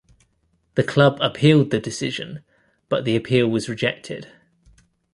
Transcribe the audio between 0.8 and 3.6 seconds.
club appealed the decision but the appeal